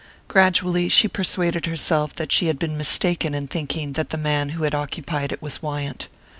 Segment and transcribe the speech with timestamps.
[0.27, 4.63] Gradually she persuaded herself that she had been mistaken in thinking that the man who
[4.63, 6.07] had occupied it was Wyant.